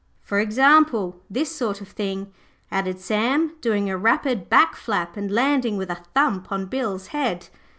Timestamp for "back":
4.49-4.75